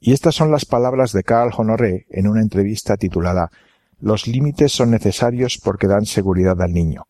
Y 0.00 0.12
estas 0.12 0.34
son 0.34 0.50
las 0.50 0.64
palabras 0.64 1.12
de 1.12 1.22
Carl 1.22 1.52
Honoré 1.56 2.06
en 2.08 2.26
una 2.26 2.40
entrevista 2.40 2.96
titulada 2.96 3.50
Los 4.00 4.26
límites 4.26 4.72
son 4.72 4.90
necesarios 4.90 5.60
porque 5.62 5.86
dan 5.86 6.06
seguridad 6.06 6.60
al 6.62 6.72
niño, 6.72 7.06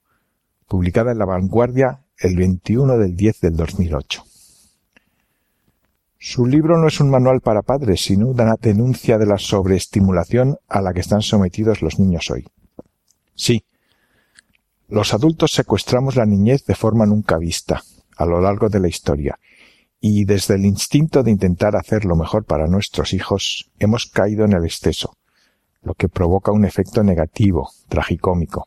publicada 0.67 1.13
en 1.13 1.19
La 1.19 1.25
Vanguardia 1.25 2.03
el 2.19 2.37
21 2.37 2.99
del 2.99 3.17
10 3.17 3.41
del 3.41 3.57
2008. 3.57 4.25
Su 6.19 6.47
libro 6.47 6.77
no 6.77 6.89
es 6.89 7.01
un 7.01 7.11
manual 7.11 7.41
para 7.41 7.63
padres, 7.63 8.03
sino 8.03 8.29
una 8.29 8.57
denuncia 8.61 9.17
de 9.17 9.25
la 9.25 9.39
sobreestimulación 9.39 10.59
a 10.69 10.83
la 10.83 10.93
que 10.93 11.01
están 11.01 11.23
sometidos 11.23 11.81
los 11.81 11.99
niños 11.99 12.31
hoy. 12.31 12.47
Sí, 13.35 13.65
los 14.89 15.15
adultos 15.15 15.53
secuestramos 15.53 16.17
la 16.17 16.27
niñez 16.27 16.67
de 16.67 16.75
forma 16.75 17.07
nunca 17.07 17.39
vista 17.39 17.83
a 18.17 18.27
lo 18.27 18.41
largo 18.41 18.69
de 18.69 18.81
la 18.81 18.89
historia, 18.89 19.39
y 20.01 20.25
desde 20.25 20.55
el 20.55 20.65
instinto 20.65 21.23
de 21.23 21.31
intentar 21.31 21.77
hacer 21.77 22.07
lo 22.07 22.17
mejor 22.17 22.45
para 22.45 22.67
nuestros 22.67 23.13
hijos 23.13 23.71
hemos 23.79 24.07
caído 24.07 24.47
en 24.47 24.55
el 24.55 24.65
exceso, 24.65 25.17
lo 25.83 25.95
que 25.95 26.09
provoca 26.09 26.53
un 26.53 26.65
efecto 26.65 27.03
negativo, 27.05 27.71
tragicómico, 27.89 28.67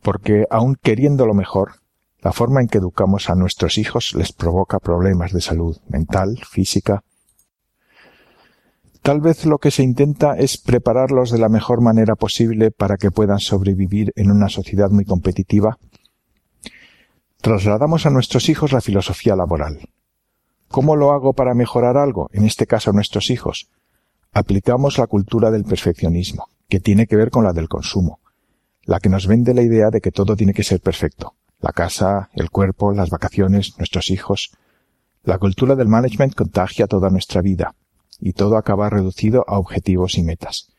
porque 0.00 0.46
aun 0.50 0.76
queriendo 0.82 1.26
lo 1.26 1.34
mejor, 1.34 1.72
la 2.20 2.32
forma 2.32 2.60
en 2.60 2.68
que 2.68 2.78
educamos 2.78 3.30
a 3.30 3.34
nuestros 3.34 3.78
hijos 3.78 4.14
les 4.14 4.32
provoca 4.32 4.80
problemas 4.80 5.32
de 5.32 5.40
salud 5.40 5.78
mental, 5.88 6.40
física. 6.50 7.04
Tal 9.02 9.20
vez 9.20 9.44
lo 9.44 9.58
que 9.58 9.70
se 9.70 9.82
intenta 9.82 10.36
es 10.36 10.58
prepararlos 10.58 11.30
de 11.30 11.38
la 11.38 11.48
mejor 11.48 11.80
manera 11.80 12.16
posible 12.16 12.70
para 12.70 12.96
que 12.96 13.10
puedan 13.10 13.38
sobrevivir 13.38 14.12
en 14.16 14.30
una 14.30 14.48
sociedad 14.48 14.90
muy 14.90 15.04
competitiva. 15.04 15.78
Trasladamos 17.40 18.06
a 18.06 18.10
nuestros 18.10 18.48
hijos 18.48 18.72
la 18.72 18.80
filosofía 18.80 19.36
laboral. 19.36 19.88
¿Cómo 20.70 20.96
lo 20.96 21.12
hago 21.12 21.32
para 21.32 21.54
mejorar 21.54 21.96
algo? 21.96 22.28
En 22.32 22.44
este 22.44 22.66
caso 22.66 22.92
nuestros 22.92 23.30
hijos. 23.30 23.70
Aplicamos 24.32 24.98
la 24.98 25.06
cultura 25.06 25.50
del 25.50 25.64
perfeccionismo, 25.64 26.48
que 26.68 26.78
tiene 26.78 27.06
que 27.06 27.16
ver 27.16 27.30
con 27.30 27.44
la 27.44 27.54
del 27.54 27.68
consumo, 27.68 28.20
la 28.82 29.00
que 29.00 29.08
nos 29.08 29.26
vende 29.26 29.54
la 29.54 29.62
idea 29.62 29.90
de 29.90 30.02
que 30.02 30.12
todo 30.12 30.36
tiene 30.36 30.52
que 30.52 30.64
ser 30.64 30.80
perfecto, 30.80 31.34
la 31.60 31.72
casa, 31.72 32.28
el 32.34 32.50
cuerpo, 32.50 32.92
las 32.92 33.08
vacaciones, 33.08 33.78
nuestros 33.78 34.10
hijos. 34.10 34.52
La 35.22 35.38
cultura 35.38 35.74
del 35.74 35.88
management 35.88 36.34
contagia 36.34 36.86
toda 36.86 37.08
nuestra 37.08 37.40
vida 37.40 37.74
y 38.20 38.34
todo 38.34 38.58
acaba 38.58 38.90
reducido 38.90 39.44
a 39.48 39.58
objetivos 39.58 40.18
y 40.18 40.22
metas. 40.22 40.70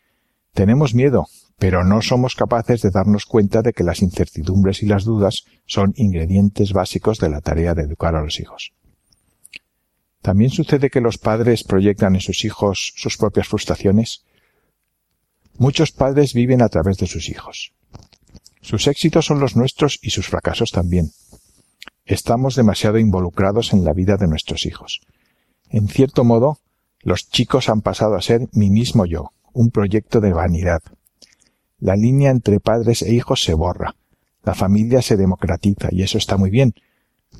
Tenemos 0.53 0.93
miedo, 0.93 1.27
pero 1.57 1.83
no 1.83 2.01
somos 2.01 2.35
capaces 2.35 2.81
de 2.81 2.91
darnos 2.91 3.25
cuenta 3.25 3.63
de 3.63 3.73
que 3.73 3.83
las 3.83 4.01
incertidumbres 4.01 4.83
y 4.83 4.85
las 4.85 5.03
dudas 5.03 5.45
son 5.65 5.93
ingredientes 5.95 6.73
básicos 6.73 7.17
de 7.17 7.29
la 7.29 7.41
tarea 7.41 7.73
de 7.73 7.83
educar 7.83 8.15
a 8.15 8.21
los 8.21 8.39
hijos. 8.39 8.73
¿También 10.21 10.51
sucede 10.51 10.89
que 10.89 11.01
los 11.01 11.17
padres 11.17 11.63
proyectan 11.63 12.15
en 12.15 12.21
sus 12.21 12.43
hijos 12.43 12.93
sus 12.95 13.17
propias 13.17 13.47
frustraciones? 13.47 14.25
Muchos 15.57 15.91
padres 15.91 16.33
viven 16.33 16.61
a 16.61 16.69
través 16.69 16.97
de 16.97 17.07
sus 17.07 17.29
hijos. 17.29 17.73
Sus 18.61 18.87
éxitos 18.87 19.25
son 19.25 19.39
los 19.39 19.55
nuestros 19.55 19.99
y 20.01 20.09
sus 20.09 20.27
fracasos 20.27 20.71
también. 20.71 21.11
Estamos 22.05 22.55
demasiado 22.55 22.97
involucrados 22.97 23.71
en 23.73 23.85
la 23.85 23.93
vida 23.93 24.17
de 24.17 24.27
nuestros 24.27 24.65
hijos. 24.65 25.01
En 25.69 25.87
cierto 25.87 26.23
modo, 26.23 26.59
los 27.01 27.29
chicos 27.29 27.69
han 27.69 27.81
pasado 27.81 28.15
a 28.15 28.21
ser 28.21 28.47
mi 28.51 28.69
mismo 28.69 29.05
yo, 29.05 29.31
un 29.53 29.69
proyecto 29.69 30.19
de 30.19 30.33
vanidad. 30.33 30.81
La 31.77 31.95
línea 31.95 32.31
entre 32.31 32.59
padres 32.59 33.03
e 33.03 33.13
hijos 33.13 33.43
se 33.43 33.53
borra, 33.53 33.95
la 34.43 34.53
familia 34.55 35.01
se 35.01 35.15
democratiza 35.15 35.89
y 35.91 36.03
eso 36.03 36.17
está 36.17 36.35
muy 36.35 36.49
bien, 36.49 36.73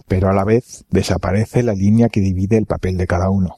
pero 0.07 0.29
a 0.29 0.33
la 0.33 0.43
vez 0.43 0.85
desaparece 0.89 1.63
la 1.63 1.73
línea 1.73 2.09
que 2.09 2.19
divide 2.19 2.57
el 2.57 2.65
papel 2.65 2.97
de 2.97 3.07
cada 3.07 3.29
uno. 3.29 3.57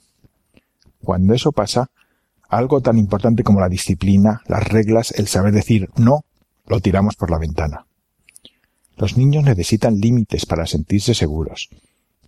Cuando 1.03 1.33
eso 1.33 1.51
pasa, 1.51 1.89
algo 2.49 2.81
tan 2.81 2.97
importante 2.97 3.43
como 3.43 3.61
la 3.61 3.69
disciplina, 3.69 4.41
las 4.47 4.67
reglas, 4.67 5.11
el 5.11 5.27
saber 5.27 5.53
decir 5.53 5.89
no, 5.95 6.25
lo 6.67 6.79
tiramos 6.79 7.15
por 7.15 7.31
la 7.31 7.39
ventana. 7.39 7.85
Los 8.97 9.17
niños 9.17 9.43
necesitan 9.43 9.95
límites 9.95 10.45
para 10.45 10.67
sentirse 10.67 11.15
seguros 11.15 11.69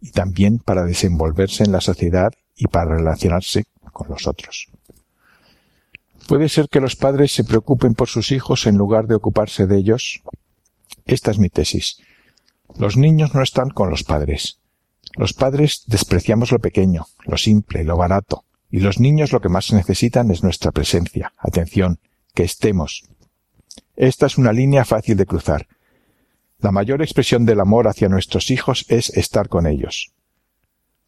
y 0.01 0.11
también 0.11 0.59
para 0.59 0.85
desenvolverse 0.85 1.63
en 1.63 1.72
la 1.72 1.81
sociedad 1.81 2.31
y 2.56 2.67
para 2.67 2.95
relacionarse 2.95 3.66
con 3.91 4.07
los 4.09 4.27
otros. 4.27 4.67
¿Puede 6.27 6.47
ser 6.50 6.69
que 6.69 6.79
los 6.79 6.95
padres 6.95 7.33
se 7.33 7.44
preocupen 7.44 7.94
por 7.94 8.07
sus 8.07 8.31
hijos 8.31 8.66
en 8.66 8.77
lugar 8.77 9.07
de 9.07 9.16
ocuparse 9.16 9.67
de 9.67 9.77
ellos? 9.77 10.22
Esta 11.06 11.31
es 11.31 11.38
mi 11.38 11.50
tesis. 11.50 11.97
Los 12.78 12.97
niños 12.97 13.34
no 13.34 13.41
están 13.41 13.69
con 13.69 13.89
los 13.89 14.03
padres. 14.03 14.59
Los 15.16 15.34
padres 15.34 15.84
despreciamos 15.88 16.51
lo 16.51 16.59
pequeño, 16.59 17.06
lo 17.25 17.38
simple, 17.38 17.84
lo 17.84 17.97
barato, 17.97 18.45
y 18.72 18.79
los 18.79 19.00
niños 19.00 19.31
lo 19.31 19.41
que 19.41 19.50
más 19.50 19.72
necesitan 19.72 20.31
es 20.31 20.44
nuestra 20.44 20.72
presencia, 20.72 21.33
atención, 21.38 22.00
que 22.33 22.44
estemos, 22.44 23.03
esta 23.95 24.25
es 24.25 24.38
una 24.38 24.53
línea 24.53 24.85
fácil 24.85 25.17
de 25.17 25.25
cruzar. 25.25 25.67
La 26.59 26.72
mayor 26.72 27.01
expresión 27.01 27.45
del 27.45 27.59
amor 27.59 27.88
hacia 27.88 28.09
nuestros 28.09 28.50
hijos 28.50 28.85
es 28.89 29.09
estar 29.12 29.50
con 29.50 29.67
ellos. 29.67 30.12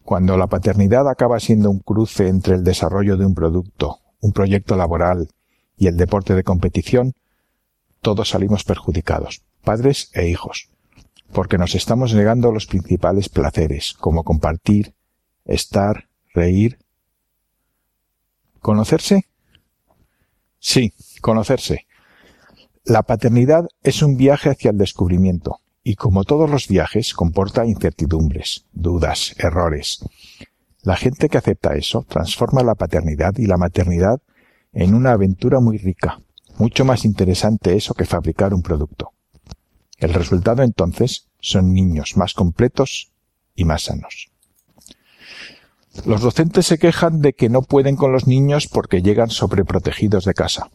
Cuando 0.04 0.38
la 0.38 0.48
paternidad 0.48 1.10
acaba 1.10 1.40
siendo 1.40 1.72
un 1.72 1.80
cruce 1.80 2.28
entre 2.28 2.56
el 2.56 2.64
desarrollo 2.64 3.18
de 3.18 3.26
un 3.26 3.34
producto, 3.34 4.02
un 4.20 4.34
proyecto 4.34 4.76
laboral 4.76 5.30
y 5.78 5.88
el 5.88 5.98
deporte 5.98 6.36
de 6.36 6.44
competición, 6.44 7.14
todos 8.02 8.30
salimos 8.30 8.64
perjudicados, 8.64 9.42
padres 9.64 10.12
e 10.14 10.28
hijos, 10.28 10.70
porque 11.36 11.58
nos 11.58 11.76
estamos 11.76 12.14
negando 12.14 12.54
los 12.54 12.66
principales 12.66 13.28
placeres, 13.28 13.94
como 14.00 14.24
compartir, 14.24 14.96
estar, 15.44 16.08
reír. 16.34 16.80
¿Conocerse? 18.62 19.26
Sí, 20.60 20.94
conocerse. 21.20 21.88
La 22.86 23.04
paternidad 23.04 23.66
es 23.84 24.02
un 24.02 24.16
viaje 24.16 24.50
hacia 24.50 24.72
el 24.72 24.78
descubrimiento, 24.78 25.60
y 25.84 25.96
como 25.96 26.24
todos 26.24 26.50
los 26.50 26.70
viajes 26.70 27.14
comporta 27.14 27.66
incertidumbres, 27.66 28.66
dudas, 28.72 29.36
errores. 29.38 30.06
La 30.84 30.96
gente 30.96 31.28
que 31.28 31.38
acepta 31.38 31.76
eso 31.76 32.06
transforma 32.08 32.64
la 32.64 32.76
paternidad 32.76 33.34
y 33.36 33.46
la 33.46 33.58
maternidad 33.58 34.22
en 34.72 34.96
una 34.96 35.12
aventura 35.12 35.60
muy 35.60 35.80
rica, 35.80 36.22
mucho 36.58 36.86
más 36.86 37.04
interesante 37.04 37.76
eso 37.76 37.94
que 37.94 38.06
fabricar 38.06 38.54
un 38.54 38.62
producto. 38.62 39.15
El 39.98 40.14
resultado 40.14 40.64
entonces 40.64 41.28
son 41.40 41.74
niños 41.74 42.18
más 42.18 42.34
completos 42.34 43.12
y 43.56 43.66
más 43.66 43.84
sanos. 43.84 44.32
Los 46.06 46.22
docentes 46.22 46.66
se 46.66 46.78
quejan 46.78 47.22
de 47.22 47.34
que 47.34 47.50
no 47.50 47.62
pueden 47.62 47.96
con 47.96 48.12
los 48.12 48.28
niños 48.28 48.68
porque 48.68 49.02
llegan 49.02 49.30
sobreprotegidos 49.30 50.26
de 50.26 50.34
casa. 50.34 50.70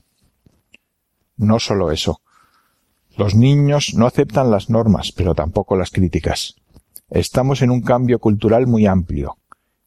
No 1.36 1.60
solo 1.60 1.91
eso. 1.91 2.22
Los 3.16 3.34
niños 3.34 3.94
no 3.94 4.06
aceptan 4.06 4.50
las 4.50 4.70
normas, 4.70 5.12
pero 5.12 5.34
tampoco 5.34 5.76
las 5.76 5.91
críticas. 5.91 6.54
Estamos 7.10 7.60
en 7.60 7.70
un 7.70 7.82
cambio 7.82 8.19
cultural 8.19 8.66
muy 8.66 8.87
amplio, 8.87 9.37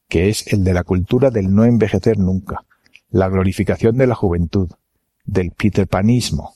que 0.07 0.29
es 0.29 0.45
el 0.53 0.63
de 0.63 0.73
la 0.73 0.83
cultura 0.83 1.31
del 1.31 1.53
no 1.53 1.65
envejecer 1.65 2.19
nunca, 2.19 2.65
la 3.09 3.29
glorificación 3.29 3.97
de 3.97 4.07
la 4.07 4.15
juventud, 4.15 4.69
del 5.25 5.51
peterpanismo. 5.51 6.52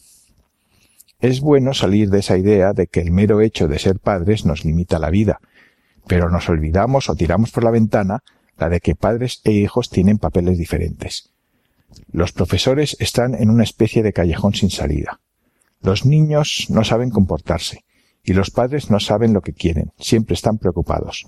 Es 1.20 1.42
bueno 1.42 1.74
salir 1.74 2.10
de 2.12 2.20
esa 2.20 2.38
idea 2.38 2.74
de 2.74 2.88
que 2.88 3.00
el 3.00 3.12
mero 3.12 3.42
hecho 3.42 3.68
de 3.68 3.80
ser 3.80 4.00
padres 4.00 4.46
nos 4.46 4.64
limita 4.64 5.00
la 5.00 5.10
vida, 5.10 5.40
pero 6.06 6.30
nos 6.30 6.48
olvidamos 6.48 7.10
o 7.10 7.16
tiramos 7.16 7.52
por 7.52 7.64
la 7.64 7.72
ventana 7.72 8.24
la 8.58 8.70
de 8.70 8.80
que 8.80 8.96
padres 8.96 9.42
e 9.44 9.52
hijos 9.52 9.90
tienen 9.90 10.20
papeles 10.20 10.58
diferentes. 10.58 11.32
Los 12.12 12.34
profesores 12.34 12.96
están 13.00 13.34
en 13.34 13.50
una 13.50 13.64
especie 13.64 14.04
de 14.04 14.14
callejón 14.14 14.54
sin 14.54 14.70
salida. 14.70 15.20
Los 15.82 16.06
niños 16.06 16.68
no 16.70 16.84
saben 16.84 17.10
comportarse 17.10 17.84
y 18.24 18.34
los 18.34 18.52
padres 18.52 18.92
no 18.92 19.00
saben 19.00 19.34
lo 19.34 19.42
que 19.42 19.54
quieren, 19.54 19.92
siempre 19.98 20.36
están 20.36 20.60
preocupados. 20.60 21.26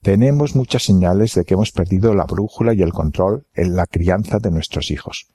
Tenemos 0.00 0.56
muchas 0.56 0.84
señales 0.84 1.34
de 1.34 1.44
que 1.44 1.54
hemos 1.54 1.72
perdido 1.72 2.14
la 2.14 2.24
brújula 2.24 2.72
y 2.72 2.80
el 2.80 2.92
control 2.92 3.44
en 3.54 3.76
la 3.76 3.86
crianza 3.86 4.38
de 4.38 4.50
nuestros 4.50 4.90
hijos. 4.90 5.26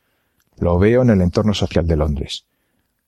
Lo 0.58 0.80
veo 0.80 1.04
en 1.04 1.12
el 1.12 1.22
entorno 1.22 1.54
social 1.54 1.86
de 1.86 1.98
Londres. 1.98 2.46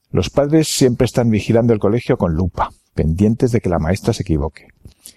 Los 0.10 0.30
padres 0.30 0.70
siempre 0.70 1.06
están 1.06 1.30
vigilando 1.30 1.74
el 1.74 1.80
colegio 1.80 2.18
con 2.18 2.34
lupa, 2.34 2.72
pendientes 2.94 3.52
de 3.52 3.60
que 3.60 3.70
la 3.70 3.80
maestra 3.80 4.14
se 4.14 4.24
equivoque. 4.24 4.70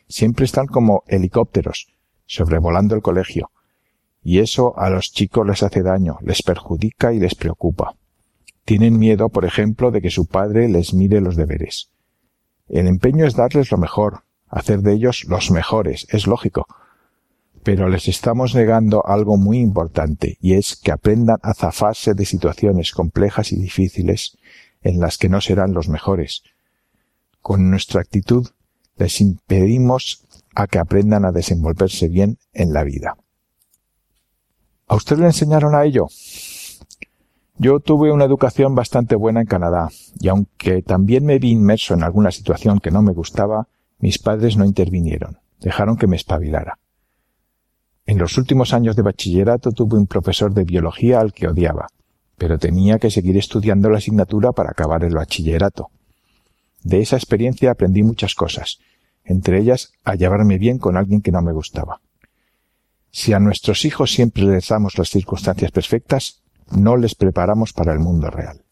Siempre 0.09 0.45
están 0.45 0.67
como 0.67 1.05
helicópteros, 1.07 1.89
sobrevolando 2.27 2.97
el 2.97 3.03
colegio, 3.03 3.51
y 4.23 4.41
eso 4.41 4.79
a 4.79 4.91
los 4.91 5.13
chicos 5.13 5.47
les 5.47 5.63
hace 5.63 5.83
daño, 5.83 6.19
les 6.23 6.43
perjudica 6.43 7.13
y 7.13 7.21
les 7.21 7.35
preocupa. 7.35 7.95
Tienen 8.65 8.99
miedo, 8.99 9.29
por 9.29 9.45
ejemplo, 9.45 9.91
de 9.91 10.03
que 10.03 10.11
su 10.11 10.27
padre 10.27 10.69
les 10.69 10.93
mire 10.93 11.21
los 11.21 11.37
deberes. 11.37 11.91
El 12.69 12.87
empeño 12.87 13.27
es 13.27 13.35
darles 13.35 13.71
lo 13.71 13.79
mejor, 13.79 14.25
hacer 14.49 14.81
de 14.81 14.93
ellos 14.93 15.25
los 15.29 15.51
mejores, 15.51 16.07
es 16.11 16.27
lógico. 16.27 16.67
Pero 17.63 17.89
les 17.89 18.09
estamos 18.09 18.55
negando 18.55 19.07
algo 19.07 19.37
muy 19.37 19.59
importante, 19.59 20.37
y 20.41 20.55
es 20.55 20.77
que 20.77 20.93
aprendan 20.93 21.39
a 21.43 21.55
zafarse 21.55 22.15
de 22.15 22.25
situaciones 22.25 22.93
complejas 22.93 23.53
y 23.53 23.57
difíciles 23.57 24.37
en 24.83 25.01
las 25.01 25.19
que 25.19 25.29
no 25.29 25.41
serán 25.41 25.73
los 25.73 25.89
mejores. 25.89 26.43
Con 27.43 27.71
nuestra 27.71 28.01
actitud 28.01 28.49
les 28.97 29.21
impedimos 29.21 30.25
a 30.55 30.67
que 30.67 30.79
aprendan 30.79 31.25
a 31.25 31.33
desenvolverse 31.33 32.09
bien 32.09 32.39
en 32.53 32.73
la 32.73 32.85
vida. 32.85 33.17
¿A 34.87 34.97
usted 34.97 35.19
le 35.19 35.27
enseñaron 35.27 35.75
a 35.75 35.85
ello? 35.85 36.09
Yo 37.57 37.79
tuve 37.81 38.11
una 38.11 38.25
educación 38.25 38.75
bastante 38.75 39.15
buena 39.15 39.41
en 39.41 39.47
Canadá, 39.47 39.91
y 40.19 40.29
aunque 40.29 40.83
también 40.83 41.25
me 41.25 41.39
vi 41.39 41.51
inmerso 41.51 41.95
en 41.95 42.03
alguna 42.03 42.31
situación 42.31 42.81
que 42.81 42.91
no 42.91 43.03
me 43.03 43.13
gustaba, 43.13 43.69
mis 43.99 44.19
padres 44.19 44.57
no 44.57 44.65
intervinieron, 44.65 45.39
dejaron 45.61 45.97
que 45.97 46.07
me 46.07 46.17
espabilara. 46.17 46.79
En 48.07 48.19
los 48.19 48.39
últimos 48.39 48.73
años 48.73 48.97
de 48.97 49.03
bachillerato 49.03 49.73
tuve 49.73 49.99
un 49.99 50.07
profesor 50.07 50.53
de 50.53 50.65
biología 50.65 51.21
al 51.21 51.33
que 51.33 51.49
odiaba, 51.49 51.89
pero 52.41 52.59
tenía 52.59 52.99
que 52.99 53.11
seguir 53.11 53.37
estudiando 53.37 53.91
la 53.91 53.99
asignatura 53.99 54.53
para 54.53 54.71
acabar 54.71 55.05
el 55.05 55.15
bachillerato. 55.15 55.91
De 56.83 57.03
esa 57.03 57.17
experiencia 57.17 57.71
aprendí 57.71 58.03
muchas 58.03 58.35
cosas, 58.35 58.79
entre 59.25 59.59
ellas 59.59 59.93
a 60.05 60.15
llevarme 60.15 60.57
bien 60.57 60.79
con 60.79 60.97
alguien 60.97 61.21
que 61.21 61.33
no 61.33 61.43
me 61.43 61.53
gustaba. 61.53 62.01
Si 63.11 63.35
a 63.35 63.41
nuestros 63.41 63.85
hijos 63.85 64.13
siempre 64.13 64.45
les 64.45 64.69
damos 64.69 64.97
las 64.97 65.11
circunstancias 65.11 65.71
perfectas, 65.71 66.41
no 66.71 66.97
les 66.97 67.15
preparamos 67.15 67.75
para 67.75 67.93
el 67.93 67.99
mundo 67.99 68.31
real. 68.31 68.65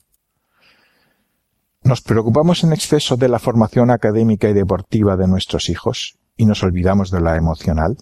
Nos 1.82 2.00
preocupamos 2.00 2.64
en 2.64 2.72
exceso 2.72 3.18
de 3.18 3.28
la 3.28 3.38
formación 3.38 3.90
académica 3.90 4.48
y 4.48 4.54
deportiva 4.54 5.18
de 5.18 5.28
nuestros 5.28 5.68
hijos 5.68 6.16
y 6.38 6.46
nos 6.46 6.62
olvidamos 6.62 7.10
de 7.10 7.20
la 7.20 7.36
emocional. 7.36 7.98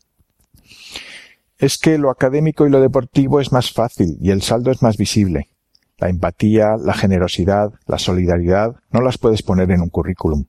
Es 1.58 1.76
que 1.76 1.98
lo 1.98 2.10
académico 2.10 2.68
y 2.68 2.70
lo 2.70 2.80
deportivo 2.80 3.40
es 3.40 3.50
más 3.50 3.72
fácil 3.72 4.16
y 4.20 4.30
el 4.30 4.42
saldo 4.42 4.70
es 4.70 4.80
más 4.80 4.96
visible. 4.96 5.50
La 5.98 6.10
empatía, 6.10 6.76
la 6.76 6.92
generosidad, 6.92 7.72
la 7.86 7.98
solidaridad 7.98 8.76
no 8.90 9.00
las 9.00 9.16
puedes 9.16 9.42
poner 9.42 9.70
en 9.70 9.80
un 9.80 9.88
currículum. 9.88 10.44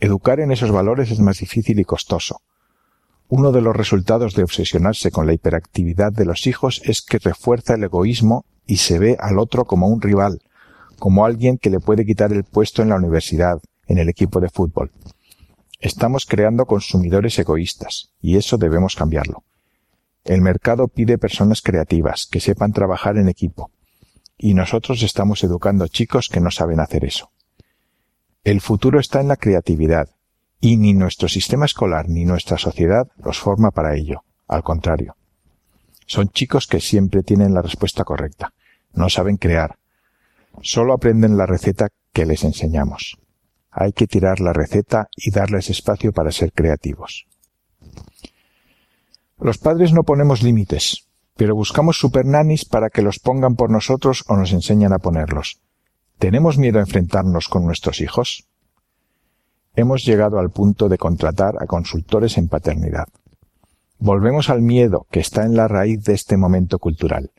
Educar 0.00 0.40
en 0.40 0.50
esos 0.50 0.70
valores 0.70 1.10
es 1.10 1.20
más 1.20 1.38
difícil 1.38 1.78
y 1.78 1.84
costoso. 1.84 2.40
Uno 3.28 3.52
de 3.52 3.60
los 3.60 3.76
resultados 3.76 4.34
de 4.34 4.44
obsesionarse 4.44 5.10
con 5.10 5.26
la 5.26 5.34
hiperactividad 5.34 6.12
de 6.12 6.24
los 6.24 6.46
hijos 6.46 6.80
es 6.84 7.02
que 7.02 7.18
refuerza 7.18 7.74
el 7.74 7.84
egoísmo 7.84 8.46
y 8.66 8.78
se 8.78 8.98
ve 8.98 9.16
al 9.20 9.38
otro 9.38 9.64
como 9.66 9.88
un 9.88 10.00
rival, 10.00 10.40
como 10.98 11.26
alguien 11.26 11.58
que 11.58 11.70
le 11.70 11.80
puede 11.80 12.06
quitar 12.06 12.32
el 12.32 12.44
puesto 12.44 12.82
en 12.82 12.88
la 12.88 12.96
universidad, 12.96 13.60
en 13.86 13.98
el 13.98 14.08
equipo 14.08 14.40
de 14.40 14.48
fútbol. 14.48 14.90
Estamos 15.80 16.24
creando 16.24 16.64
consumidores 16.64 17.38
egoístas, 17.38 18.12
y 18.22 18.36
eso 18.36 18.56
debemos 18.56 18.96
cambiarlo. 18.96 19.44
El 20.24 20.40
mercado 20.40 20.88
pide 20.88 21.18
personas 21.18 21.60
creativas, 21.60 22.26
que 22.30 22.40
sepan 22.40 22.72
trabajar 22.72 23.18
en 23.18 23.28
equipo, 23.28 23.70
y 24.38 24.54
nosotros 24.54 25.02
estamos 25.02 25.42
educando 25.44 25.88
chicos 25.88 26.28
que 26.28 26.40
no 26.40 26.50
saben 26.50 26.80
hacer 26.80 27.04
eso. 27.04 27.32
El 28.44 28.60
futuro 28.60 29.00
está 29.00 29.20
en 29.20 29.28
la 29.28 29.36
creatividad, 29.36 30.10
y 30.60 30.76
ni 30.76 30.94
nuestro 30.94 31.28
sistema 31.28 31.64
escolar 31.64 32.08
ni 32.08 32.24
nuestra 32.24 32.58
sociedad 32.58 33.08
los 33.16 33.38
forma 33.38 33.70
para 33.70 33.96
ello. 33.96 34.22
Al 34.48 34.62
contrario. 34.62 35.16
Son 36.06 36.28
chicos 36.28 36.66
que 36.66 36.80
siempre 36.80 37.22
tienen 37.22 37.52
la 37.52 37.62
respuesta 37.62 38.04
correcta. 38.04 38.52
No 38.92 39.08
saben 39.08 39.36
crear, 39.36 39.76
Solo 40.62 40.94
aprenden 40.94 41.36
la 41.36 41.46
receta 41.46 41.88
que 42.12 42.26
les 42.26 42.44
enseñamos. 42.44 43.18
Hay 43.70 43.92
que 43.92 44.06
tirar 44.06 44.40
la 44.40 44.52
receta 44.52 45.08
y 45.16 45.30
darles 45.30 45.70
espacio 45.70 46.12
para 46.12 46.32
ser 46.32 46.52
creativos. 46.52 47.26
Los 49.38 49.58
padres 49.58 49.92
no 49.92 50.02
ponemos 50.02 50.42
límites, 50.42 51.05
pero 51.36 51.54
buscamos 51.54 51.98
supernanis 51.98 52.64
para 52.64 52.90
que 52.90 53.02
los 53.02 53.18
pongan 53.18 53.56
por 53.56 53.70
nosotros 53.70 54.24
o 54.28 54.36
nos 54.36 54.52
enseñan 54.52 54.92
a 54.92 54.98
ponerlos. 54.98 55.60
¿Tenemos 56.18 56.56
miedo 56.56 56.78
a 56.78 56.82
enfrentarnos 56.82 57.48
con 57.48 57.66
nuestros 57.66 58.00
hijos? 58.00 58.48
Hemos 59.74 60.06
llegado 60.06 60.38
al 60.38 60.50
punto 60.50 60.88
de 60.88 60.96
contratar 60.96 61.56
a 61.60 61.66
consultores 61.66 62.38
en 62.38 62.48
paternidad. 62.48 63.08
Volvemos 63.98 64.48
al 64.48 64.62
miedo 64.62 65.06
que 65.10 65.20
está 65.20 65.44
en 65.44 65.56
la 65.56 65.68
raíz 65.68 66.02
de 66.04 66.14
este 66.14 66.38
momento 66.38 66.78
cultural. 66.78 67.32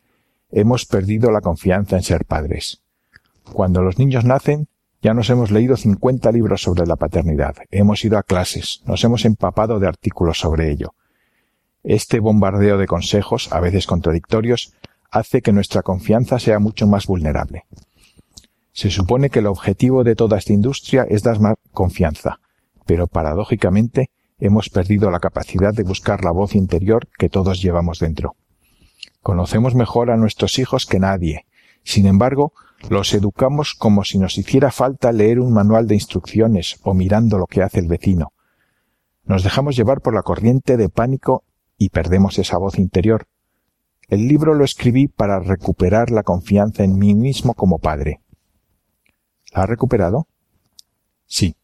Hemos 0.52 0.86
perdido 0.86 1.32
la 1.32 1.42
confianza 1.42 1.96
en 1.96 2.04
ser 2.04 2.26
padres. 2.26 2.84
Cuando 3.52 3.82
los 3.82 3.98
niños 3.98 4.26
nacen, 4.26 4.68
ya 5.02 5.14
nos 5.14 5.30
hemos 5.30 5.52
leído 5.52 5.78
50 5.78 6.32
libros 6.32 6.62
sobre 6.62 6.86
la 6.86 6.96
paternidad, 6.96 7.56
hemos 7.70 8.04
ido 8.04 8.18
a 8.18 8.24
clases, 8.24 8.82
nos 8.86 9.04
hemos 9.04 9.26
empapado 9.26 9.80
de 9.80 9.88
artículos 9.88 10.40
sobre 10.40 10.72
ello. 10.72 10.94
Este 11.90 12.20
bombardeo 12.20 12.78
de 12.78 12.86
consejos, 12.86 13.48
a 13.54 13.62
veces 13.62 13.88
contradictorios, 13.88 14.74
hace 15.10 15.42
que 15.42 15.54
nuestra 15.54 15.84
confianza 15.84 16.38
sea 16.38 16.60
mucho 16.60 16.86
más 16.86 17.08
vulnerable. 17.08 17.64
Se 18.74 18.90
supone 18.90 19.30
que 19.30 19.40
el 19.40 19.48
objetivo 19.48 20.04
de 20.04 20.14
toda 20.14 20.38
esta 20.38 20.52
industria 20.52 21.08
es 21.10 21.24
dar 21.24 21.40
más 21.40 21.56
confianza, 21.72 22.42
pero 22.86 23.08
paradójicamente 23.08 24.10
hemos 24.38 24.70
perdido 24.70 25.10
la 25.12 25.22
capacidad 25.22 25.74
de 25.74 25.84
buscar 25.84 26.26
la 26.26 26.32
voz 26.32 26.56
interior 26.56 27.08
que 27.18 27.30
todos 27.30 27.62
llevamos 27.62 28.00
dentro. 28.00 28.36
Conocemos 29.22 29.74
mejor 29.74 30.12
a 30.12 30.18
nuestros 30.18 30.60
hijos 30.60 30.88
que 30.88 31.00
nadie. 31.00 31.46
Sin 31.86 32.06
embargo, 32.06 32.52
los 32.90 33.14
educamos 33.14 33.74
como 33.74 34.04
si 34.04 34.20
nos 34.20 34.38
hiciera 34.38 34.72
falta 34.72 35.14
leer 35.14 35.40
un 35.40 35.54
manual 35.54 35.88
de 35.88 35.96
instrucciones 35.96 36.82
o 36.84 36.94
mirando 36.94 37.38
lo 37.38 37.48
que 37.48 37.64
hace 37.64 37.80
el 37.80 37.88
vecino. 37.88 38.34
Nos 39.24 39.46
dejamos 39.46 39.78
llevar 39.78 40.02
por 40.02 40.14
la 40.14 40.24
corriente 40.24 40.76
de 40.76 40.90
pánico 40.90 41.46
y 41.78 41.90
perdemos 41.90 42.40
esa 42.40 42.58
voz 42.58 42.78
interior. 42.78 43.28
El 44.08 44.28
libro 44.28 44.54
lo 44.54 44.64
escribí 44.64 45.08
para 45.08 45.40
recuperar 45.40 46.12
la 46.12 46.24
confianza 46.24 46.84
en 46.84 46.98
mí 46.98 47.14
mismo 47.14 47.54
como 47.54 47.80
padre. 47.80 48.22
¿La 49.52 49.64
ha 49.64 49.66
recuperado? 49.66 50.28
Sí. 51.26 51.56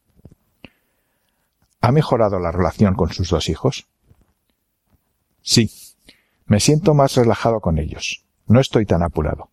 ¿Ha 1.80 1.92
mejorado 1.92 2.38
la 2.38 2.52
relación 2.52 2.94
con 2.94 3.12
sus 3.12 3.30
dos 3.30 3.48
hijos? 3.48 3.88
Sí. 5.42 5.70
Me 6.46 6.60
siento 6.60 6.94
más 6.94 7.16
relajado 7.16 7.60
con 7.60 7.78
ellos. 7.78 8.24
No 8.46 8.60
estoy 8.60 8.84
tan 8.84 9.02
apurado. 9.02 9.50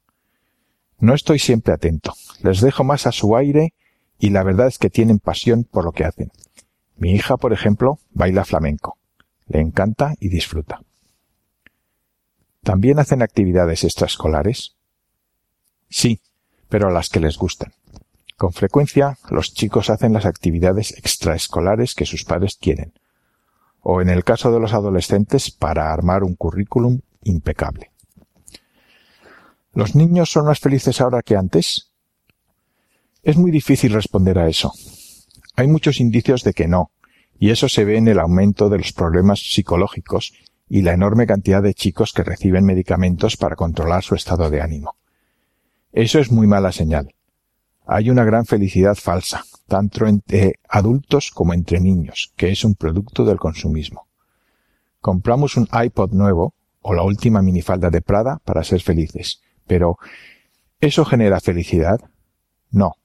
No 0.99 1.13
estoy 1.13 1.39
siempre 1.39 1.73
atento. 1.73 2.13
Les 2.43 2.61
dejo 2.61 2.83
más 2.83 3.07
a 3.07 3.11
su 3.11 3.35
aire 3.35 3.73
y 4.19 4.29
la 4.29 4.43
verdad 4.43 4.67
es 4.67 4.77
que 4.77 4.89
tienen 4.89 5.19
pasión 5.19 5.63
por 5.63 5.85
lo 5.85 5.93
que 5.93 6.05
hacen. 6.05 6.31
Mi 6.97 7.13
hija, 7.13 7.37
por 7.37 7.53
ejemplo, 7.53 7.99
baila 8.11 8.45
flamenco. 8.45 8.97
Le 9.47 9.59
encanta 9.59 10.15
y 10.19 10.29
disfruta. 10.29 10.81
¿También 12.63 12.99
hacen 12.99 13.21
actividades 13.21 13.83
extraescolares? 13.83 14.75
Sí, 15.89 16.21
pero 16.69 16.87
a 16.87 16.91
las 16.91 17.09
que 17.09 17.19
les 17.19 17.37
gustan. 17.37 17.73
Con 18.37 18.53
frecuencia, 18.53 19.17
los 19.29 19.53
chicos 19.53 19.89
hacen 19.89 20.13
las 20.13 20.25
actividades 20.25 20.97
extraescolares 20.97 21.95
que 21.95 22.05
sus 22.05 22.23
padres 22.23 22.57
quieren, 22.59 22.93
o 23.81 24.01
en 24.01 24.09
el 24.09 24.23
caso 24.23 24.51
de 24.51 24.59
los 24.59 24.73
adolescentes, 24.73 25.51
para 25.51 25.91
armar 25.91 26.23
un 26.23 26.35
currículum 26.35 27.01
impecable. 27.23 27.91
¿Los 29.73 29.95
niños 29.95 30.31
son 30.31 30.45
más 30.45 30.59
felices 30.59 31.01
ahora 31.01 31.21
que 31.21 31.35
antes? 31.35 31.91
Es 33.23 33.37
muy 33.37 33.51
difícil 33.51 33.93
responder 33.93 34.39
a 34.39 34.47
eso. 34.47 34.73
Hay 35.55 35.67
muchos 35.67 35.99
indicios 35.99 36.43
de 36.43 36.53
que 36.53 36.67
no, 36.67 36.91
y 37.41 37.49
eso 37.49 37.67
se 37.67 37.85
ve 37.85 37.97
en 37.97 38.07
el 38.07 38.19
aumento 38.19 38.69
de 38.69 38.77
los 38.77 38.93
problemas 38.93 39.39
psicológicos 39.39 40.31
y 40.69 40.83
la 40.83 40.93
enorme 40.93 41.25
cantidad 41.25 41.63
de 41.63 41.73
chicos 41.73 42.13
que 42.13 42.23
reciben 42.23 42.65
medicamentos 42.65 43.35
para 43.35 43.55
controlar 43.55 44.03
su 44.03 44.13
estado 44.13 44.51
de 44.51 44.61
ánimo. 44.61 44.95
Eso 45.91 46.19
es 46.19 46.31
muy 46.31 46.45
mala 46.45 46.71
señal. 46.71 47.15
Hay 47.87 48.11
una 48.11 48.23
gran 48.25 48.45
felicidad 48.45 48.93
falsa, 48.93 49.43
tanto 49.67 50.05
entre 50.05 50.59
adultos 50.69 51.31
como 51.31 51.55
entre 51.55 51.79
niños, 51.79 52.31
que 52.35 52.51
es 52.51 52.63
un 52.63 52.75
producto 52.75 53.25
del 53.25 53.39
consumismo. 53.39 54.07
Compramos 54.99 55.57
un 55.57 55.67
iPod 55.73 56.11
nuevo 56.11 56.53
o 56.83 56.93
la 56.93 57.01
última 57.01 57.41
minifalda 57.41 57.89
de 57.89 58.03
Prada 58.03 58.39
para 58.45 58.63
ser 58.63 58.83
felices, 58.83 59.41
pero, 59.65 59.97
¿eso 60.79 61.05
genera 61.05 61.39
felicidad? 61.39 62.01
No. 62.69 62.97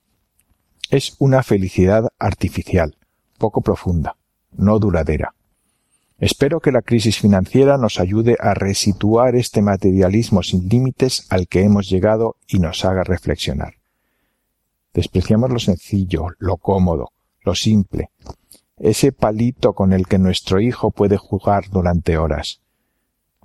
Es 0.90 1.16
una 1.20 1.42
felicidad 1.42 2.08
artificial, 2.18 2.98
poco 3.38 3.62
profunda, 3.62 4.16
no 4.56 4.78
duradera. 4.78 5.34
Espero 6.18 6.60
que 6.60 6.72
la 6.72 6.82
crisis 6.82 7.18
financiera 7.18 7.76
nos 7.76 8.00
ayude 8.00 8.36
a 8.40 8.54
resituar 8.54 9.36
este 9.36 9.60
materialismo 9.60 10.42
sin 10.42 10.68
límites 10.68 11.26
al 11.30 11.46
que 11.46 11.62
hemos 11.62 11.90
llegado 11.90 12.36
y 12.48 12.58
nos 12.58 12.84
haga 12.84 13.04
reflexionar. 13.04 13.74
Despreciamos 14.94 15.50
lo 15.50 15.58
sencillo, 15.58 16.28
lo 16.38 16.56
cómodo, 16.56 17.12
lo 17.42 17.54
simple, 17.54 18.10
ese 18.78 19.12
palito 19.12 19.74
con 19.74 19.92
el 19.92 20.06
que 20.06 20.18
nuestro 20.18 20.60
hijo 20.60 20.90
puede 20.90 21.16
jugar 21.16 21.68
durante 21.70 22.16
horas, 22.16 22.60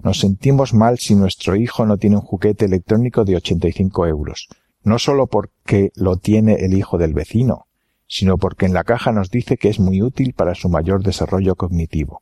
nos 0.03 0.19
sentimos 0.19 0.73
mal 0.73 0.97
si 0.97 1.15
nuestro 1.15 1.55
hijo 1.55 1.85
no 1.85 1.97
tiene 1.97 2.15
un 2.15 2.23
juguete 2.23 2.65
electrónico 2.65 3.23
de 3.23 3.35
85 3.35 4.07
euros, 4.07 4.49
no 4.83 4.97
solo 4.97 5.27
porque 5.27 5.91
lo 5.95 6.17
tiene 6.17 6.55
el 6.65 6.73
hijo 6.73 6.97
del 6.97 7.13
vecino, 7.13 7.67
sino 8.11 8.37
porque 8.37 8.65
en 8.65 8.73
la 8.73 8.83
caja 8.83 9.13
nos 9.13 9.31
dice 9.31 9.55
que 9.55 9.69
es 9.69 9.79
muy 9.79 10.01
útil 10.01 10.33
para 10.33 10.53
su 10.53 10.67
mayor 10.67 11.01
desarrollo 11.01 11.55
cognitivo. 11.55 12.21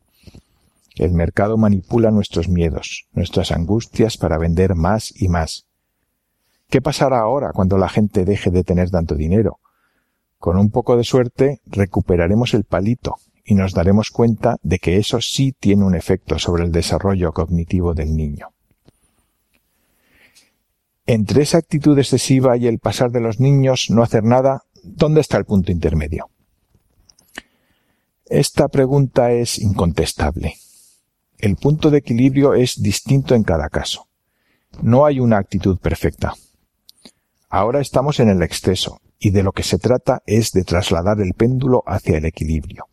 El 0.95 1.13
mercado 1.13 1.57
manipula 1.57 2.11
nuestros 2.11 2.47
miedos, 2.47 3.07
nuestras 3.13 3.51
angustias 3.51 4.15
para 4.15 4.37
vender 4.37 4.75
más 4.75 5.11
y 5.19 5.29
más. 5.29 5.65
¿Qué 6.69 6.79
pasará 6.79 7.21
ahora 7.21 7.53
cuando 7.53 7.79
la 7.79 7.89
gente 7.89 8.23
deje 8.23 8.51
de 8.51 8.63
tener 8.63 8.91
tanto 8.91 9.15
dinero? 9.15 9.57
Con 10.37 10.59
un 10.59 10.69
poco 10.69 10.95
de 10.95 11.03
suerte 11.03 11.59
recuperaremos 11.65 12.53
el 12.53 12.65
palito 12.65 13.15
y 13.43 13.55
nos 13.55 13.73
daremos 13.73 14.11
cuenta 14.11 14.57
de 14.61 14.77
que 14.77 14.97
eso 14.97 15.21
sí 15.21 15.55
tiene 15.59 15.85
un 15.85 15.95
efecto 15.95 16.37
sobre 16.37 16.65
el 16.65 16.71
desarrollo 16.71 17.31
cognitivo 17.31 17.95
del 17.95 18.15
niño. 18.15 18.49
Entre 21.07 21.41
esa 21.41 21.57
actitud 21.57 21.97
excesiva 21.97 22.57
y 22.57 22.67
el 22.67 22.77
pasar 22.77 23.09
de 23.09 23.21
los 23.21 23.39
niños 23.39 23.87
no 23.89 24.03
hacer 24.03 24.23
nada, 24.23 24.65
¿dónde 24.83 25.21
está 25.21 25.37
el 25.37 25.45
punto 25.45 25.71
intermedio? 25.71 26.29
Esta 28.25 28.67
pregunta 28.67 29.31
es 29.31 29.59
incontestable. 29.59 30.55
El 31.37 31.55
punto 31.55 31.89
de 31.89 31.99
equilibrio 31.99 32.53
es 32.53 32.81
distinto 32.81 33.33
en 33.33 33.43
cada 33.43 33.69
caso. 33.69 34.07
No 34.81 35.05
hay 35.05 35.19
una 35.19 35.37
actitud 35.37 35.79
perfecta. 35.79 36.35
Ahora 37.49 37.81
estamos 37.81 38.19
en 38.19 38.29
el 38.29 38.43
exceso, 38.43 38.99
y 39.17 39.31
de 39.31 39.43
lo 39.43 39.51
que 39.51 39.63
se 39.63 39.79
trata 39.79 40.21
es 40.25 40.51
de 40.51 40.63
trasladar 40.63 41.19
el 41.21 41.33
péndulo 41.33 41.83
hacia 41.87 42.17
el 42.17 42.25
equilibrio. 42.25 42.85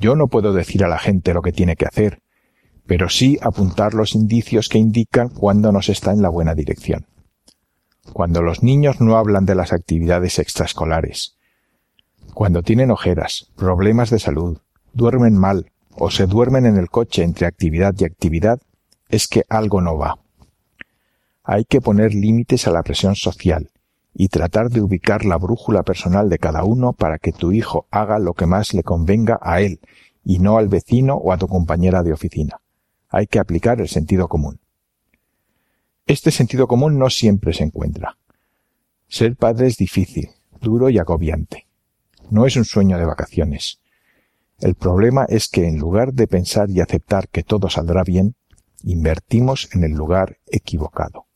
Yo 0.00 0.16
no 0.16 0.28
puedo 0.28 0.52
decir 0.52 0.84
a 0.84 0.88
la 0.88 0.98
gente 0.98 1.34
lo 1.34 1.42
que 1.42 1.52
tiene 1.52 1.76
que 1.76 1.86
hacer, 1.86 2.20
pero 2.86 3.08
sí 3.08 3.38
apuntar 3.40 3.94
los 3.94 4.14
indicios 4.14 4.68
que 4.68 4.78
indican 4.78 5.28
cuando 5.28 5.70
nos 5.70 5.88
está 5.88 6.12
en 6.12 6.22
la 6.22 6.28
buena 6.28 6.54
dirección. 6.54 7.06
Cuando 8.12 8.42
los 8.42 8.62
niños 8.62 9.00
no 9.00 9.16
hablan 9.16 9.46
de 9.46 9.54
las 9.54 9.72
actividades 9.72 10.38
extraescolares, 10.38 11.36
cuando 12.34 12.62
tienen 12.62 12.90
ojeras, 12.90 13.50
problemas 13.56 14.10
de 14.10 14.18
salud, 14.18 14.58
duermen 14.92 15.36
mal 15.36 15.70
o 15.96 16.10
se 16.10 16.26
duermen 16.26 16.66
en 16.66 16.76
el 16.76 16.88
coche 16.88 17.22
entre 17.22 17.46
actividad 17.46 17.94
y 17.98 18.04
actividad, 18.04 18.60
es 19.08 19.28
que 19.28 19.44
algo 19.48 19.80
no 19.80 19.98
va. 19.98 20.18
Hay 21.42 21.64
que 21.64 21.80
poner 21.80 22.14
límites 22.14 22.66
a 22.66 22.70
la 22.70 22.82
presión 22.82 23.16
social 23.16 23.70
y 24.14 24.28
tratar 24.28 24.70
de 24.70 24.80
ubicar 24.80 25.24
la 25.24 25.36
brújula 25.36 25.82
personal 25.82 26.28
de 26.28 26.38
cada 26.38 26.64
uno 26.64 26.92
para 26.92 27.18
que 27.18 27.32
tu 27.32 27.52
hijo 27.52 27.86
haga 27.90 28.18
lo 28.18 28.34
que 28.34 28.46
más 28.46 28.74
le 28.74 28.82
convenga 28.82 29.38
a 29.42 29.60
él 29.60 29.80
y 30.24 30.38
no 30.38 30.58
al 30.58 30.68
vecino 30.68 31.14
o 31.14 31.32
a 31.32 31.38
tu 31.38 31.48
compañera 31.48 32.02
de 32.02 32.12
oficina. 32.12 32.60
Hay 33.08 33.26
que 33.26 33.38
aplicar 33.38 33.80
el 33.80 33.88
sentido 33.88 34.28
común. 34.28 34.60
Este 36.10 36.32
sentido 36.32 36.66
común 36.66 36.98
no 36.98 37.08
siempre 37.08 37.52
se 37.52 37.62
encuentra. 37.62 38.18
Ser 39.06 39.36
padre 39.36 39.68
es 39.68 39.76
difícil, 39.76 40.30
duro 40.60 40.90
y 40.90 40.98
agobiante. 40.98 41.68
No 42.30 42.46
es 42.46 42.56
un 42.56 42.64
sueño 42.64 42.98
de 42.98 43.04
vacaciones. 43.04 43.78
El 44.58 44.74
problema 44.74 45.24
es 45.28 45.46
que 45.48 45.68
en 45.68 45.78
lugar 45.78 46.12
de 46.12 46.26
pensar 46.26 46.68
y 46.68 46.80
aceptar 46.80 47.28
que 47.28 47.44
todo 47.44 47.70
saldrá 47.70 48.02
bien, 48.02 48.34
invertimos 48.82 49.68
en 49.72 49.84
el 49.84 49.92
lugar 49.92 50.38
equivocado. 50.48 51.26